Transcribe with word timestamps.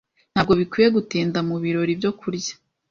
Ntabwo 0.33 0.53
bikwiye 0.59 0.87
gutinda 0.95 1.39
mu 1.47 1.55
birori 1.63 1.93
byo 1.99 2.11
kurya. 2.19 2.53